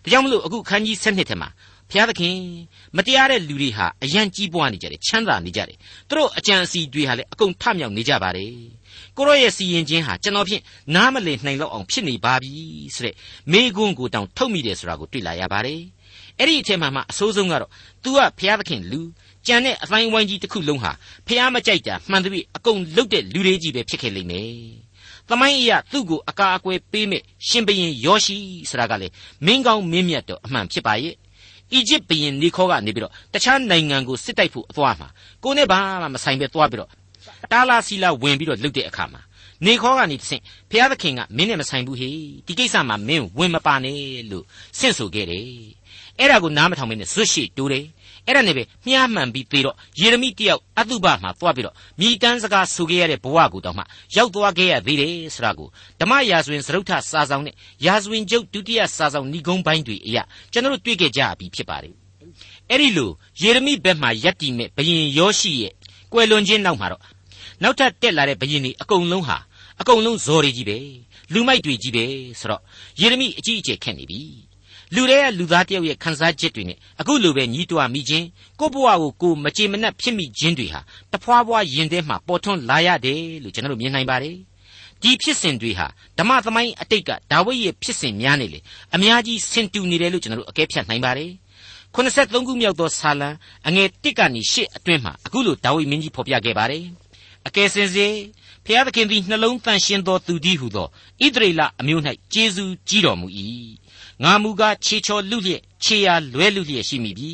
[0.02, 1.48] ဒါကြောင့်မလို့အခုခန်းကြီး7ထဲမှာ
[1.90, 2.36] ဘုရားသခင်
[2.96, 5.76] မတရားတဲ့လူတွေဟာအယံကြီးပွားနေကြတယ်ချမ်းသာနေကြတယ်
[6.08, 8.52] သူတို့အကြံအစီတွေဟာလည်းအကုန်ထမြောက်နေကြပါတယ်
[9.16, 10.62] ကိုရော့ရဲ့စီရင်ခြင်းဟာကျွန်တော်ဖြင့်
[10.94, 12.52] နားမလည်နိုင်တော့အောင်ဖြစ်နေပါပြီ
[12.94, 13.14] ဆိုတဲ့
[13.52, 15.80] မိကွန်းကိုတောင်ထုတ်မိတယ်ဆိုတာကိုတွေ့လာရပါတယ်
[16.38, 17.70] အဲ့ဒီအထက်မှာမှအဆိုးဆုံးကတော့
[18.02, 19.00] तू ကဘုရားသခင်လူ
[19.46, 20.92] ကြံတဲ့အတိုင်းဝိုင်းကြီးတစ်ခုလုံးဟာ
[21.26, 24.52] ဘုရားမကြိုက်တာမှန်သဖြင့်အကုန်လုတ်တဲ့လူတွေကြီးပဲဖြစ်ခဲ့လိမ့်မယ်။
[25.28, 28.36] သမိုင်းအရာသူ့ကိုအကာအကွယ်ပေးမဲ့ရှင်ဘရင်ယောရှိ
[28.70, 29.08] ဆိုတာကလေ
[29.46, 31.14] မင်းကောင်းမင်းမြတ်တော့အမှန်ဖြစ်ပါရဲ့။
[31.72, 35.08] အီဂျစ်ဘရင်နေခေါကနေပြီးတော့တခြားနိုင်ငံကိုစစ်တိုက်ဖို့အသွားမှာ
[35.44, 36.90] ကိုနဲ့ဘာမှမဆိုင်ပဲသွားပြီးတော့
[37.52, 39.20] တာလာစီလာဝင်ပြီးတော့လုတ်တဲ့အခါမှာ
[39.64, 42.10] နေခေါကနေတဆင့်ဘုရားသခင်ကမင်းနဲ့မဆိုင်ဘူးဟေ
[42.46, 43.98] ဒီကိစ္စမှာမင်းဝင်မပါနဲ့
[44.30, 44.44] လို့
[44.78, 45.46] ဆင့်ဆိုခဲ့တယ်
[46.18, 47.84] အဲ့ဒါကိုနားမထောင်မင်းနဲ့ဇွတ်ရှိတိုးတယ်
[48.26, 53.82] အဲ့ဒါနဲ့ပဲမြားမှန်ပြီးသေးတော့ယေရမိတယောက်အတုပမှာသွားပြီးတော့မိတန်းစကားဆိုခဲ့ရတဲ့ဘဝကိုတောင်မှ
[54.16, 55.68] ရောက်သွားခဲ့ရသေးတယ်ဆိုတာကို
[56.00, 57.54] ဓမ္မရာဇဝင်စရုပ်ထစာဆောင်နဲ့
[57.86, 60.22] ရာဇဝင်ကျုပ်ဒုတိယစာဆောင်ဏိဂုံးပိုင်းတွေအရာ
[60.52, 61.94] ကျွန်တော်တို့တွေ့ခဲ့ကြပြီဖြစ်ပါတယ်
[62.70, 63.10] အဲ့ဒီလို
[63.42, 65.72] ယေရမိဘက်မှာယက်တီမဲ့ဘယင်ယောရှိရဲ့
[66.12, 67.02] ကွယ်လွန်ခြင်းနောက်မှာတော့
[67.62, 69.38] နောက်ထပ်တက်လာတဲ့ဘယင်တွေအကုန်လုံးဟာ
[69.80, 70.78] အကုန်လုံးဇော်တွေကြီးပဲ
[71.32, 72.04] လူမိုက်တွေကြီးပဲ
[72.40, 72.62] ဆိုတော့
[73.00, 74.20] ယေရမိအကြီးအကျယ်ခက်နေပြီ
[74.94, 78.26] လူတွေကလူသားတယောက်ရဲ့ခံစားချက်တွေနဲ့အခုလိုပဲညီးတွားမိခြင်း
[78.60, 80.80] ကိုဘဝကိုကိုမကြေမနက်ဖြစ်မိခြင်းတွေဟာ
[81.12, 84.36] တဖွာဖွာရင်ထဲမှာပေါ်ထွန်းလာရတယ်လို့ကျွန်တော်တို့မြင်နိုင်ပါတယ်
[85.02, 85.86] ဒီဖြစ်စဉ်တွေဟာ
[86.18, 88.60] ဓမ္မသမိုင်းအတိတ်ကဒါဝိဒ်ရဲ့ဖြစ်စဉ်များနေလေ
[88.94, 91.30] အများကြီးဆင်တူနေတယ်လို့ကျွန်တော်တို့အကဲဖြတ်နိုင်ပါတယ်
[91.94, 93.28] 83ခုမြောက်သောဆာလံ
[93.66, 96.84] အငယ်1ကနေ8အတွင်းမှာအခုလိုဒါဝိဒ်မင်းကြီးဖော်ပြခဲ့ပါတယ်
[97.46, 98.08] အကယ်စင်စေ
[98.64, 100.86] ဖျားသခင်သည်နှလုံးတန်ရှင်းသောသူတည်းဟုသော
[101.24, 103.28] ဣသရေလအမျိုး၌ကျေးဇူးကြီးတော်မူ၏
[104.22, 107.32] ငါမူကားခြေချော်လူလျက်ခြေရာလွဲလူလျက်ရှိမိပြီ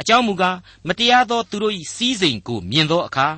[0.00, 0.56] အကြောင်းမူကား
[0.88, 3.28] မတရားသောသူတို့၏စီးစိမ်ကိုမြင်သောအခါ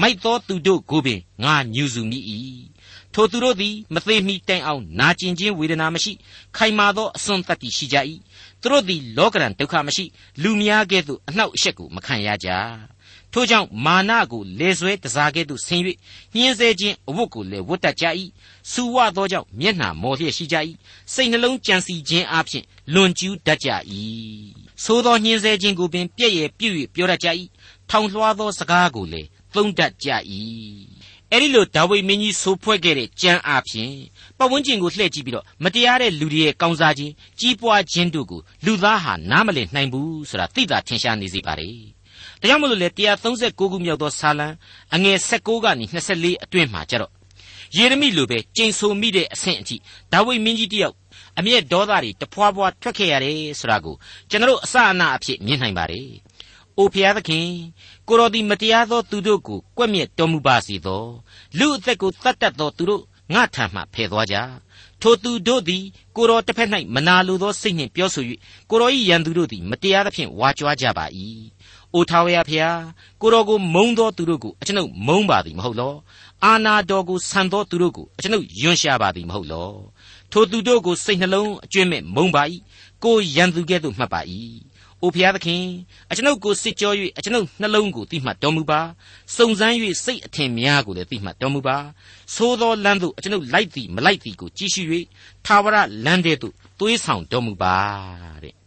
[0.00, 2.18] မိုက်သောသူတို့ကိုပင်ငါညူစုမိ၏
[3.14, 6.12] ထိုသူတို့သည်မသေးမီတိုင်အောင်နာကျင်ခြင်းဝေဒနာမရှိ
[6.56, 7.96] ခိုင်မာသောအစွန်းတတ္တိရှိကြ၏
[8.60, 10.04] သူတို့သည်လောကရန်ဒုက္ခမရှိ
[10.42, 12.48] လူများကဲ့သို့အနှောက်အယှက်ကိုမခံရကြ
[13.36, 15.82] ထို့ကြောင့်မာနကိုလေဆွဲတစားကဲ့သို့ဆင်း၍
[16.34, 18.04] ညှင်းဆဲခြင်းအဝတ်ကိုလည်းဝတ်တတ်ကြ၏
[18.70, 20.56] စူဝသောကြောင့်မျက်နှာမော်လျက်ရှိကြ၏
[21.12, 22.64] စိတ်နှလုံးကြံစီခြင်းအပြင်
[22.94, 23.68] လွန်ကျူးတတ်ကြ၏
[24.84, 27.28] သို့သောညှင်းဆဲခြင်းကိုပင်ပြည့်ရဲ့ပြု၍ပြောတတ်ကြ၏
[27.90, 30.08] ထောင်လွှားသောစကားကိုလည်းသုံးတတ်ကြ၏
[31.30, 33.92] အဲ့ဒီလိုဒါဝိမင်းကြီးဆိုဖွဲ့ခဲ့တဲ့ကြံအပြင်
[34.38, 41.93] ပတ်ဝန်းကျင်ကိုလှည့်ကြည့်ပြီးတော့မတရားတဲ့လူတွေရဲ့ကောင်းစားခြင်းကြီးပွားခြင်းတို့ကိုလူသားဟာနားမလည်နိုင်ဘူးဆိုတာသိတာထင်ရှားနေစေပါ रे
[42.44, 42.88] ဒါကြောင့်မလို့လေ
[43.30, 44.48] 139ခုမြောက်သောဆာလံ
[44.94, 47.12] အငယ်16ကနေ24အတွင်းမှာကြတော့
[47.76, 49.76] ယေရမိလိုပဲကျိန်ဆိုမိတဲ့အဆင့်အထိ
[50.12, 50.94] ဒါဝိမင်းကြီးတယောက်
[51.38, 53.96] အမျက်ဒေါသတွေတဖွာဖွာထွက်ခဲ့ရတယ်ဆိုတာကို
[54.30, 56.08] ကျွန်တော်အစအနအဖြစ်မြင်နိုင်ပါတယ်။
[56.78, 57.48] အိုဖျားသခင်
[58.08, 61.04] ကိုတော်ဒီမတရားသောသူတို့ကိုကွက်မြက်တော်မူပါစေသော
[61.58, 63.02] လူအသက်ကိုတတ်တတ်သောသူတို့
[63.34, 64.36] ငါထံမှဖယ်သွားကြ
[65.00, 65.84] ထိုသူတို့သည်
[66.16, 68.24] ကိုတော်တစ်ဖက်၌မနာလိုသောစိတ်နှင့်ပြောဆို၍
[68.70, 71.06] ကိုတော်၏ရန်သူတို့သည်မတရားသဖြင့်ဝါကြွားကြပါ၏
[71.94, 72.80] အိုထာဝရဖျား
[73.20, 75.94] ကိုတော်ကိုမုံသောသူတို့ကိုအကျွန်ုပ်မုံပါသည်မဟုတ်လော
[76.44, 79.70] အာနာတော်ကိုဆန်သောသူတို့ကိုအကျွန်ုပ်ယွန်းရှာပါသည်မဟုတ်လော
[80.32, 82.42] ထိုသူတို့ကိုစိတ်နှလုံးအကျွင့်မဲ့မုံပါ၏
[83.04, 84.20] ကိုရန်သူကဲ့သို့မှတ်ပါ၏
[85.02, 85.64] အိုဖျားသခင်
[86.10, 88.80] အကျွန်ုပ်ကိုစစ်ကြော၍အကျွန်ုပ်နှလုံးကိုတိမှတ်တော်မူပါ
[89.36, 91.76] စုံစမ်း၍စိတ်အထင်များကိုလည်းတိမှတ်တော်မူပါ
[92.36, 94.82] သို့သောလမ်းသို့အကျွန်ုပ်လိုက်သည်မလိုက်သည်ကိုကြည့်ရှု၍
[95.46, 97.76] သာဝရလမ်းတဲ့သို့သွေးဆောင်တော်မူပါ
[98.44, 98.63] တဲ့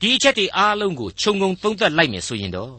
[0.00, 2.72] ဒီအချက်တွေအားလုံးကိုခြုံငုံသုံးသပ်လိုက်မယ်ဆိုရင်တော့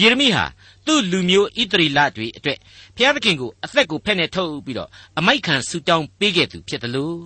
[0.00, 0.44] ယေရမိဟာ
[0.86, 2.58] သူ့လူမျိုးဣသရေလတွေအတွက်
[2.96, 7.18] ဘုရားသခင်ကိုအသက်ကိုဖက်နဲ့ထုတ်ပြီးတော့အမိုက်ခံဆူတောင်းပေးခဲ့သူဖြစ်တယ်လို့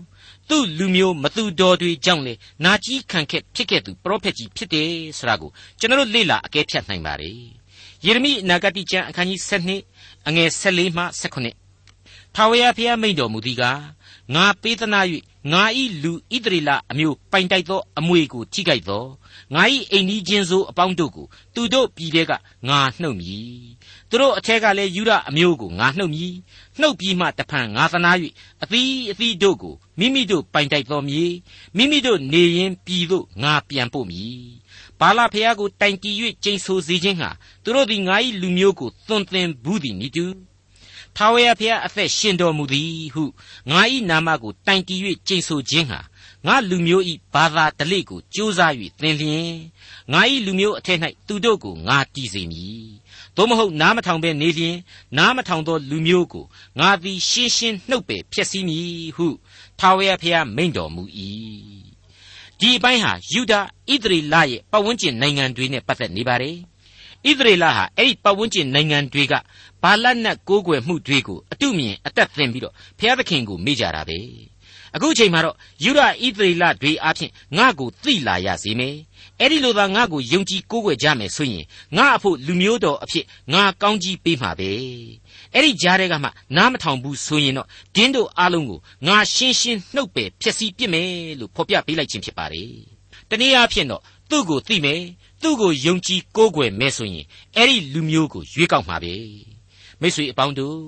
[0.49, 7.35] သူ့လူမျိုးမသူတော်တွေကြောင့်လေနာကြီးခံခက်ဖြစ်ခဲ့သူပရောဖက်ကြီးဖြစ်တယ်ဆိုတာကိုကျွန်တော်လေ့လာအကဲဖြတ်နိုင်ပါတယ်
[8.05, 9.41] ယေရမိအနာဂတိကျမ်းအခန်းကြီး
[9.85, 11.68] 7အငယ်14မှ18
[12.41, 13.83] ထာဝရဘုရားမိန့်တော်မူသည်ကား
[14.35, 15.01] ငါပေးသနာ၍
[15.53, 19.05] ငါဤလူဣသရေလအမျိုးပိုင်တိုက်သောအမွေကိုထိခိုက်သော
[19.55, 22.33] ငါဤအိမ်ကြီးချင်းစိုးအပေါင်းတို့ကိုသူတို့ပြည်ထဲက
[22.69, 23.63] ငါနှုတ်မည်
[24.09, 26.35] သူတို့အထက်ကလည်းယူရအမျိုးကိုငါနှုတ်မည်
[26.81, 28.13] နှုတ်ပြီးမှတဖန်ငါသနာ၍
[28.63, 31.25] အသီးအသီးတို့ကိုမိမိတို့ပိုင်တိုက်သောမြေ
[31.77, 34.43] မိမိတို့နေရင်ပြည်သို့ငါပြန်ပို့မည်
[35.01, 36.11] ဘာလဖျားကိုတိုင်တီ၍
[36.45, 37.31] ကျိန်ဆိုစေခြင်းဟာ
[37.63, 40.27] သူတို့သည်ငါ၏လူမျိုးကိုသွန်သင်ဘူးသည်နိတူ
[41.21, 43.25] ထာဝရဘုရားအသက်ရှင်တော်မူသည်ဟု
[43.71, 46.01] ငါ၏နာမကိုတိုင်တည်၍ကျိန်ဆိုခြင်းဟာ
[46.47, 47.05] ငါလူမျိုး၏
[47.35, 49.53] ဘာသာဓလေ့ကိုကြိုးစား၍သင်လျင်
[50.13, 52.89] ငါ၏လူမျိုးအထက်၌သူတို့ကိုငါတည်စေမည်
[53.37, 54.77] သို့မဟုတ်နားမထောင်ဘဲနေလျင်
[55.19, 56.45] နားမထောင်သောလူမျိုးကို
[56.81, 59.29] ငါသည်ရှင်းရှင်းနှုတ်ပယ်ဖျက်ဆီးမည်ဟု
[59.79, 61.03] ထာဝရဘုရားမိန့်တော်မူ၏
[62.61, 66.57] ဒီအပိုင်းဟာယူဒာဣသရေလရဲ့ပတ်ဝန်းကျင်နိုင်ငံတွေနဲ့ပတ်သက်နေပါတယ်
[67.27, 69.35] ဣသရေလဟာအဲ့ဒီပတ်ဝန်းကျင်နိုင်ငံတွေက
[69.83, 74.19] ဘာလတ်နတ်ကိုးကွယ်မှုတွေကိုအတုမြင်အသက်သင်ပြီးတော့ဘုရားသခင်ကိုမေ့ကြတာပဲ
[74.95, 78.97] အခုချိန်မှာတော့ယူရဣသရေလတွေအားဖြင့်ငါ့ကိုသိလာရစေမယ်
[79.41, 81.65] အဲ့ဒီလိုသာငါ့ကိုယုံကြည်ကိုးကွယ်ကြမယ်ဆိုရင်
[81.97, 84.71] ငါအဖို့လူမျိုးတော်အဖြစ်ငါကောင်းကြီးပေးမှာပဲ
[85.55, 92.73] အဲ့ဒီကြားထဲကမှနားမထောင်ဘူးဆိုရင်တော့ဒင်းတို့အားလုံးကိုငါရှင်းရှင်းနှုတ်ပယ်ဖျက်ဆီးပစ်မယ်လို့ဖော်ပြပေးလိုက်ခြင်းဖြစ်ပါတယ်
[93.31, 95.03] တနည်းအားဖြင့်တော့သူ့ကိုသိမယ်
[95.43, 99.15] သူ့ကိုယုံကြည်ကိုးကွယ်မယ်ဆိုရင်အဲ့ဒီလူမျိုးကိုရွေးကောက်မှာပဲ
[100.01, 100.79] မိတ်ဆွေအပေါင်းတို့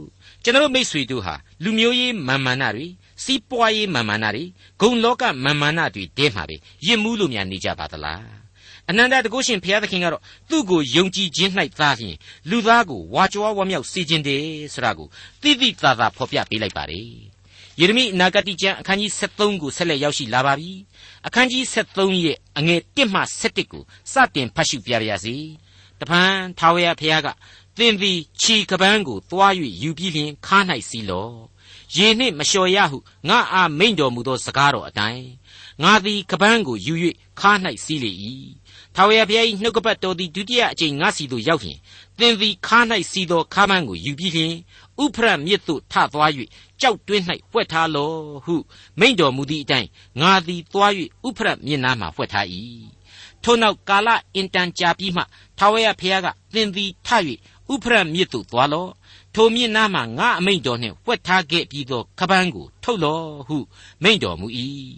[0.42, 2.86] ကျွန်တော်မိတ်ဆွေတို့ဟာလူမျိုးရေးမာမာနတွေ
[3.24, 4.44] စီးပွားရေးမာမာနတွေ
[4.80, 8.40] ဂုံလောကမာမာနတွေတဲမှာပဲယစ်မှုလို့များနေကြပါသလား
[8.88, 12.16] အနန္တတကုရှင်ဘုရားသခင်ကတော့သူ့ကိုယုံကြည်ခြင်း၌သားဖြင့်
[12.50, 15.08] လူသားကိုဝါကြွားဝမ်းမြောက်စေခြင်းတည်းဆိုတာကို
[15.42, 17.29] သိသိသာသာဖော်ပြပေးလိုက်ပါတယ်
[17.80, 20.72] ယေရမိအနာဂတိကျမ်းအခန်းကြီး73ကိုဆက်လက်ရောက်ရှိလာပါပြီ
[21.26, 25.36] အခန်းကြီး73ရဲ့အငယ်1မှ7ကိုစတင်ဖတ်ရှုပြပါရစေ
[26.00, 27.28] တပန်းထာဝရဘုရားက
[27.76, 31.36] သင်သည်ခြီကပန်းကိုသွား၍ယူပြီးလျင်ခါ၌စီလော့
[31.96, 35.26] ရေနှင့်မလျှော်ရဟုငါအားမိန့်တော်မူသောစကားတော်အတိုင်း
[35.82, 36.94] ငါသည်ကပန်းကိုယူ၍
[37.40, 37.52] ခါ၌
[37.84, 38.12] စီးလေ၏
[38.94, 41.78] ထာဝရဘုရား၏နှုတ်ကပတ်တော်သည်ဒုတိယအကြိမ်ငါစီသို့ရောက်လျင်
[42.18, 42.78] သင်သည်ခါ၌
[43.10, 44.54] စီးသောခါပန်းကိုယူပြီးလျင်
[45.02, 46.30] ဥဖရမြစ်သို့ထသွား၍
[46.80, 48.56] ကြောက်တွင်း၌ဖွက်ထားလော့ဟု
[48.98, 49.88] မိန့်တော်မူသည့်အတိုင်း
[50.20, 50.92] ငါသည်သွား၍
[51.26, 52.46] ဥဖရမြစ်နားမှဖွက်ထား၏
[53.42, 55.22] ထို့နောက်ကာလအင်တန်ကြာပြီးမှ
[55.58, 57.08] ထာဝရဘုရားကသင်သည်ထ၍
[57.72, 58.90] ဥဖရမြစ်သို့သွားလော့
[59.34, 63.58] ထိုမြင့်နားမှငါအမိန့်တော်နှင့်ဝှက်ထားခဲ့ပြီးသောကပန်းကိုထုတ်လော့ဟု
[64.02, 64.46] မိန့်တော်မူ၏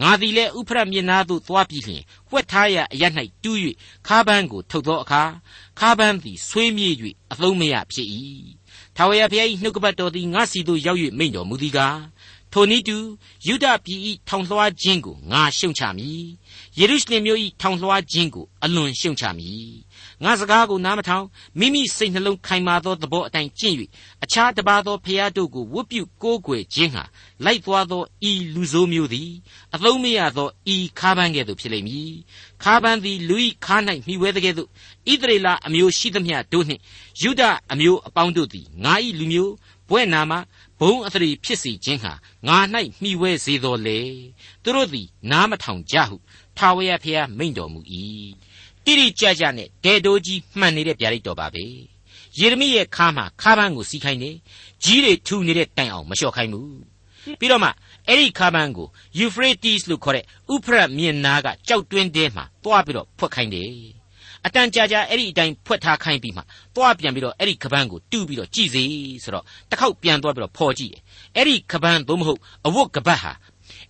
[0.00, 3.02] ငါသည်လည်းဥဖရမြင့်နားသို့သွားပြီးလျှင်ဝှက်ထားရအရ၌
[3.42, 3.58] တူး၍
[4.06, 5.22] ခါပန်းကိုထုတ်သောအခါ
[5.78, 6.94] ခါပန်းသည်ဆွေးမြေ့၍
[7.32, 8.08] အသုံးမရဖြစ်၏
[8.96, 11.98] ထာဝရဘုရား၏နှုတ်ကပတ်တော်သည်ငါစီသို့ရောက်၍မိန့်တော်မူသည်ကား
[12.52, 12.96] ထိုနည်းတူ
[13.46, 16.22] ယုဒပြည်၏ထောင်လွှားခြင်းကိုငါရှုံချမည်
[16.78, 19.70] ယေရုရှလင်မြို့၏ထောင်လွှားခြင်းကိုအလွန်ရှုံချမည်
[20.24, 21.24] ငါစကားကိုနားမထောင်
[21.58, 23.76] မိမိစိတ်နှလုံးခိုင်မာသောသဘောအတိုင်းကျင့်၍
[24.24, 27.04] အခြားတပါသောဖျားတို့ကိုဝတ်ပြုကိုးကွယ်ခြင်းဟာ
[27.44, 29.30] လိုက်သွားသောဤလူဆိုးမျိုးသည်
[29.74, 32.12] အသုံးမရသောဤခါးပန်းကဲ့သို့ဖြစ်လိမ့်မည်
[32.62, 34.68] ခါးပန်းသည်လူ၏ခါး၌မှီဝဲတဲ့ကဲ့သို့
[35.12, 36.82] ဣသရေလအမျိုးရှိသမျှတို့နှင့်
[37.22, 39.52] ယုဒအမျိုးအပေါင်းတို့သည်ငါ၏လူမျိုး
[39.88, 40.32] ဘွဲ့နာမ
[40.80, 42.12] ဘုံအသရေဖြစ်စေခြင်းဟာ
[42.48, 42.58] ငါ၌
[43.02, 44.00] မှီဝဲစေတော်လေ
[44.62, 46.16] သူတို့သည်နားမထောင်ကြဟု
[46.56, 47.80] ထာဝရဘုရားမိန့်တော်မူ၏
[48.86, 51.64] တိတိကျကျနဲ့ဒေတိုးကြီးမှန်နေတဲ့ဗျာဒိတ်တော်ပါပဲ
[52.38, 54.36] ယေရမိရဲ့ခါမှာခါပန်းကိုစီးခိုင်းတယ်
[54.84, 56.76] ကြီးတွေထူနေတဲ့တိုင်အောင်မလျှော့ခိုင်းဘူး
[57.38, 57.70] ပြီးတော့မှ
[58.08, 63.70] အဲ့ဒီခါပန်းကို Euphrates လို့ခေါ်တဲ့ဥဖရတ်မြင်နာကကြောက်တွင်းတဲမှာတွားပြီးတော့ဖွက်ခိုင်းတယ်
[64.46, 66.42] အတန်ကြာကြာအဲ့ဒီအတိုင်းဖွက်ထားခိုင်းပြီးမှ
[66.76, 68.82] တွားပြန်ပြီးတော့အဲ့ဒီခပန်းကိုတူးပြီးတော့ကြည်စေ
[69.24, 70.94] ဆိုတော့တစ်ခေါက်ပြန်တွားပြီးတော့ဖော်ကြည့်
[71.36, 73.32] အဲ့ဒီခပန်းသို့မဟုတ်အဝတ်ကပတ်ဟာ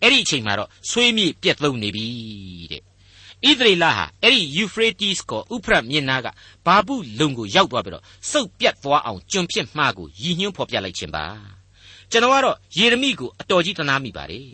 [0.02, 2.06] အဲ့ဒီအချိန်မှာတော့ဆွေးမြေ့ပြက်သုံးနေပြီ
[2.72, 2.82] တဲ့
[3.46, 6.26] ဣသရေလဟာအဲ့ဒီ Euphrates ကိုဥဖရတ်မြင်းနာက
[6.66, 11.24] ဘာဘူးလုံကိုရောက်သွားပြီးတော့စုပ်ပြတ်သွားအောင်ကျွန်ဖြစ်မှားကိုရည်ညွှန်းဖော်ပြလိုက်ခြင်းပါ
[12.10, 14.48] ကျွန်တော်ကတော့ယေရမိကိုအတော်ကြီးသနာမိပါတယ်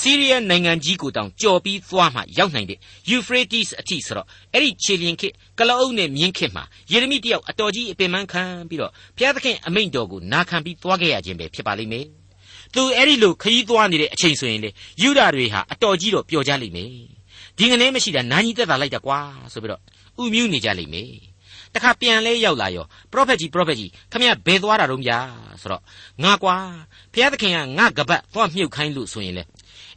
[0.00, 2.78] စီးရီးယားနိုင်ငံကြီးကိုတောင်ကြော်ပြီးသွားမှရောက်နိုင်တဲ့
[3.10, 12.06] Euphrates အထိဆိုတော့အဲ့ဒီခြေလျင်ခေတ်ကလအုပ်နဲ့မြင်းခေတ်မှာယေရမိတယောက်အတော်ကြီးအပင်ပန်းခံပြီးတော့ဘုရားသခင်အမိန့်တော်ကိုနာခံပြီးသွားခဲ့ရခြင်းပဲဖြစ်ပါလိမ့်မယ်
[12.74, 14.70] သူအဲ့ဒီလိုခရီးသွားနေတဲ့အချိန်ဆိုရင်လေ
[15.02, 17.17] ယူဒာတွေဟာအတော်ကြီးတော့ပျော်ကြလိမ့်မယ်
[17.58, 19.18] ဒီငနေမရှိတာနာကြီးတက်တာလိုက်တာကွာ
[19.52, 19.80] ဆိုပြီးတော့
[20.22, 21.12] ဥမြူးနေကြလိမ့်မယ်
[21.74, 25.18] တခါပြန်လဲရောက်လာရောပရောဖက်ကြီးပရောဖက်ကြီးခမရဘယ်သွားတာတော့ဗျာ
[25.60, 25.82] ဆိုတော့
[26.22, 26.56] ငါကွာ
[27.12, 29.42] ဘုရားသခင်ကငါကပတ်သွားမြုပ်ခိုင်းလို့ဆိုရင်လေ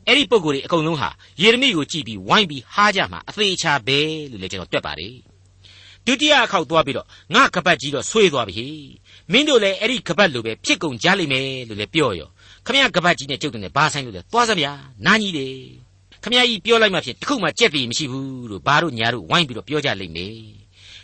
[0.08, 1.10] အဲ့ဒီပုံကိုယ်တွေအကုန်လုံးဟာ
[1.42, 4.00] ယေရမိကိုကြည့်ပြီးဝိုင်းပြီးဟားကြမှာအသေးချာပဲ
[4.32, 5.16] လို့လည်းကျွန်တော်တွက်ပါတယ်
[6.06, 8.66] ဒုတိယအခေါက်သွားပြီးတော့ငါကပတ်ကြီးတော့ဆွေးသွားပြီ
[9.32, 12.30] မင်းတို့လည်းအဲ့ဒီကပတ်လိုပဲဖြစ်ကုန်ကြလိမ့်မယ်လို့လည်းပြောရော
[12.66, 14.72] ခမရကပတ်ကြီးနဲ့ကျုပ်တို့နဲ့ဘာဆိုင်လို့လဲသွားစဗျာ
[15.06, 15.54] နားကြီးတယ်
[16.24, 20.36] ခမကြီးပြောလိုက်မှဖြင့်တခုမှကြက်တည်မရှိဘူးလို့ဘာတို့ညာတို့ဝိုင်းပြီးတော့ပြောကြလိမ့်မယ်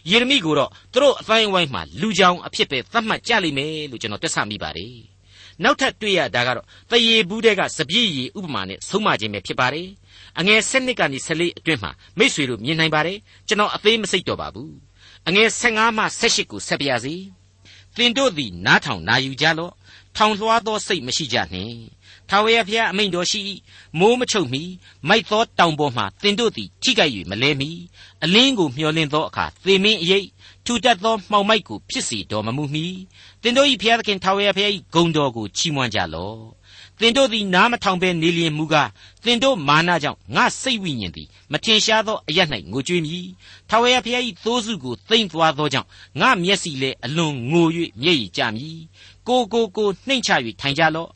[0.09, 4.95] ယေရမိကိုတော့သူတို့အတိုင်းဝိုင်းမှာလူကြောင်အဖြစ်ပဲသတ်မှတ်ကြလိမ့်မယ်လို့ကျွန်တော်တွက်ဆမိပါတယ်
[5.63, 9.87] နောက်ထပ်တွေ့ရတာကတော့တရေဘူးတဲ့ကစပြည့်ရည်ဥပမာနဲ့ဆုံးမခြင်းပဲဖြစ်ပါတယ်
[10.39, 14.73] အငယ်7နှစ်ကနေ14အတွင်းမှာမိษွေတို့မြင်နိုင်ပါတယ်ကျွန်တော်အသေးမစိတ်တော့ပါဘူး
[15.27, 17.15] အငယ်15မှ18ကိုဆက်ပြရစီ
[17.95, 19.73] သင်တို့သည်နားထောင်နာယူကြလော့
[20.15, 21.77] ထောင်လွှားသောစိတ်မရှိကြနှင့်
[22.29, 23.41] ထာဝရဘုရားအမိန့်တော်ရှိ
[23.99, 24.63] မိုးမချုပ်မီ
[25.07, 27.69] မိုက်သောတောင်ပေါ်မှသင်တို့သည်ထိခိုက်၍မလဲမီ
[28.23, 30.27] အလင်းကိုမျှော်လင့်သောအခါသေမင်းအရေး
[30.65, 32.85] ထူတတ်သောမှောင်မိုက်ကိုဖြစ်စေတော်မမူမီ
[33.41, 36.39] သင်တို့၏ဘုရားသခင်ထာဝရဘုရား၏ဂုဏ်တော်ကိုချီးမွမ်းကြလော့
[36.99, 38.89] သင်တို့သည်နားမထောင်ဘဲနေလျင်မူကား
[39.25, 42.39] သင်တို့မာနကြောင့်ငါစိတ်ဝိညာဉ်သည်မထင်ရှားသောအရ၌
[42.71, 43.27] ငိုကြွေးမည်
[43.69, 45.87] ထာဝရဘုရား၏သိုးစုကိုသိမ့်သွားသောကြောင့်
[46.21, 47.67] ငါမျက်စိလည်းအလွန်ငို၍
[48.01, 48.79] မျက်ရည်ကျမည်
[49.27, 51.09] ကိုကိုကိုနှိမ့်ချ၍ထိုင်ကြလော့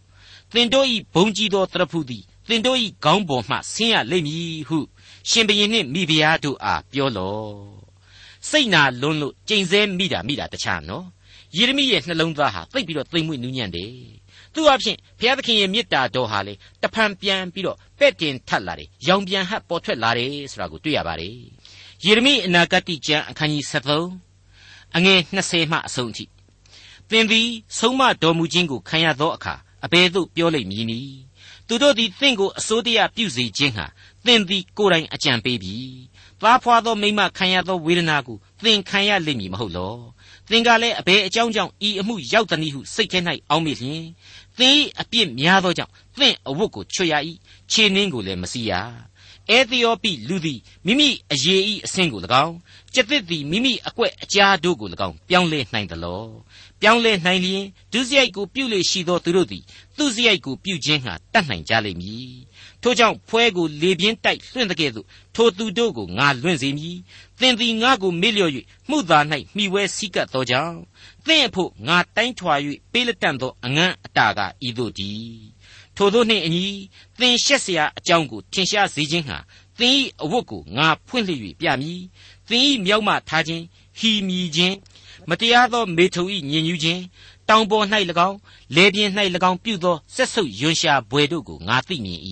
[0.53, 4.79] သင်တို့၏ဘုံကြီးသောတရဖူသည်သင်တို့၏ခေါင်းပေါ်မှဆင်းရလိမ့်မည်ဟု
[5.29, 7.55] ရှင်ဘုရင်နှင့်မိဖုရားတို့အားပြောလော့
[8.49, 11.05] စိတ်နာလွန်းလို့ကြိမ်ဆဲမိတာမိတာတခြားနော်
[11.57, 13.91] ယေရမိရဲ့နှလုံးသားဟာသိပ်ပြီးတော့သိမ်မွေ့နူးညံ့တယ်
[14.53, 21.35] သူအဖြစ်ဘုရားသခင်ရဲ့မေတ္တာတော်ဟာလေတဖန်ပြန်ပြီးတော့ပဲ့တင်ထပ်လာတယ်ရောင်ပြန်ဟပ်ပေါ်ထွက်လာတယ်ဆိုတာကိုတွေ့ရပါတယ်
[22.05, 26.25] ယေရမိအနာဂတ်ကျမ်းအခန်းကြီး73အငယ်20မှအဆုံးအထိ
[27.09, 27.47] သင်သည်
[27.79, 31.19] ဆုံးမတော်မူခြင်းကိုခံရသောအခါ အဘယ်သို့ပြောလိမ့်မည်နည်း
[31.67, 33.85] သူတို့သည်သင်ကိုအစိုးတရားပြုစေခြင်းဟာ
[34.25, 35.77] သင်သည်ကိုယ်တိုင်အကြံပေးပြီ
[36.41, 39.95] သားဖွာသောမိမခံရသောဝေဒနာကိုသင်ခံရလိမ့်မည်မဟုတ်လော
[40.49, 44.03] သင်ကလည်းအဘယ်အကြောင်းကြောင့်ဤအမှုရောက်သည်နည်းဟုစိတ်ထဲ၌အောင်းမိလျင်
[44.57, 47.15] သင်၏အပြစ်များသောကြောင့်သင်အဝတ်ကိုချွတ်ရ၏
[47.71, 48.71] ခြေနှင်းကိုလည်းမစီးရ
[49.51, 52.55] အဲသီယောပိလူသည်မိမိအရေးဤအဆင့်ကို၎င်း
[52.93, 56.23] ကျက်သစ်သည်မိမိအကွက်အကြားတို့ကို၎င်းပြောင်းလဲနိုင်သလော
[56.81, 59.63] ပြောင်းလဲနိုင်လျင်ဒုစရိုက်ကိုပြုလေရှိသောသူတို့သည်
[59.97, 62.33] သူစရိုက်ကိုပြုခြင်းဟာတတ်နိုင်ကြလိမ့်မည်
[62.81, 66.97] ထို့ကြောင့်ဖွဲကိုလေပြင်းတိုက်လွှင့်တဲ့ကဲ့သို့ထိုသူတို့ကိုငါလွှင့်စေမည်
[67.39, 68.51] သင်သည်ငါကိုမေ့လျော့၍
[68.89, 69.19] မှုသာ၌
[69.55, 70.77] မှီဝဲစည်းကပ်သောကြောင့်
[71.25, 72.53] သင်အဖို့ငါတိုင်းထွာ၍
[72.91, 75.50] ပေးလက်တန့်သောအငန်းအတာကဤသို့တည်း
[75.96, 76.64] ထို့သောနှင့်အညီ
[77.18, 79.38] သင်ရှက်เสียအကြောင်းကိုထင်ရှားစေခြင်းဟာ
[79.78, 82.00] သင်၏အဝတ်ကိုငါဖွင့်လှစ်၍ပြမည်
[82.48, 83.64] သင်၏မြောက်မှထားခြင်း
[83.98, 84.76] ဟီမြည်ခြင်း
[85.28, 87.02] မတရားသောမေထုံ၏ညင်ညူးခြင်း
[87.48, 87.86] တောင်ပေါ်၌၎
[88.28, 88.38] င်း
[88.74, 89.10] လေပြင်း၌၎
[89.50, 92.20] င်းပြုသောဆက်ဆုပ်ယွန်ရှာဘွယ်တို့ကိုငါသိမြင်၏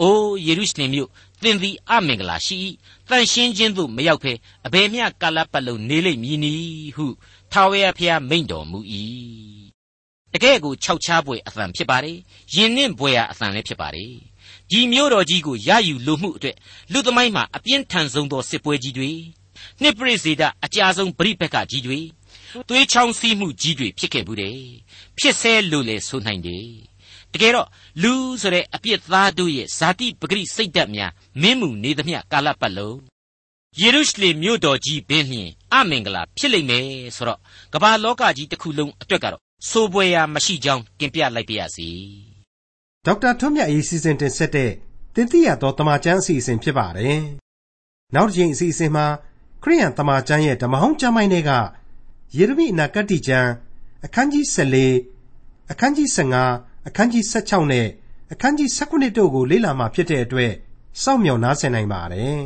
[0.00, 1.10] အိုယေရုရှလင်မြို့
[1.42, 2.56] သင်သည်အမင်္ဂလာရှိ၏
[3.08, 4.32] တန်ရှင်းခြင်းသို့မရောက်ဘဲ
[4.66, 7.06] အဘယ်မျှကာလပတ်လုံးနေလိမ့်မည်နည်းဟု
[7.52, 8.78] ထာဝရဘုရားမိန့်တော်မူ၏
[10.33, 12.17] တကယ်ကိုခြောက်ချားပွေအသံဖြစ်ပါတယ်
[12.55, 14.13] ယင်နှင့်ဘွယ်ရာအသံလည်းဖြစ်ပါတယ်
[14.71, 16.55] ဒီမြို့တော်ကြီးကိုရယူလိုမှုအတွက်
[16.91, 19.11] လူသမိုင်းမှာအပြင်းထန်ဆုံးသောစစ်ပွဲကြီးတွေ
[19.81, 21.99] နှစ်ပရိစေဒအကြဆုံးပြိပက္ခကြီးတွေ
[22.67, 24.59] သွေးချောင်းစီးမှုကြီးတွေဖြစ်ခဲ့ဘူးတယ်
[25.17, 26.67] ဖြစ်ဆဲလို့လေဆိုနိုင်တယ်
[27.33, 27.67] တကယ်တော့
[28.03, 32.97] လူဆိုတဲ့အပြစ်သားတို့ရဲ့ဇာတိပဂရိစိတ်ဓာတ်များမင်းမှုနေသမျှကာလပတ်လုံး
[33.79, 37.39] ယေရုရှလင်မြို့တော်ကြီးဘင်းလျင်အမင်္ဂလာဖြစ်လိမ့်မယ်ဆိုတော့
[37.73, 41.89] ကမ္ဘာလောကကြီးတစ်ခုလုံးအတွက်ကတော့ စိုးပွဲရာမရှိကြောင်းတင်ပြလိုက်ပါရစေ
[43.05, 44.71] ဒေါက်တာထွန်းမြတ်ရေးစီစဉ်တင်ဆက်တဲ့
[45.15, 47.19] တင်ပြရသောတမချန်းအစီအစဉ်ဖြစ်ပါတယ်
[48.15, 49.05] နောက်တစ်ချိန်အစီအစဉ်မှာ
[49.63, 51.51] ခရိယန်တမချန်းရဲ့ဓမ္မဟောင်းကျမ်းပိုင်းတွေက
[52.37, 53.49] ယေရမိအနာဂတ်ကျမ်း
[54.05, 57.87] အခန်းကြီး14အခန်းကြီး15အခန်းကြီး16နဲ့
[58.31, 60.51] အခန်းကြီး19တို့ကိုလေ့လာမှဖြစ်တဲ့အတွက်
[61.01, 62.41] စောင့်မျှော်နားဆင်နိုင်ပါတယ်